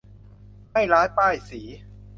[0.71, 1.61] ให้ร้ายป้ายสี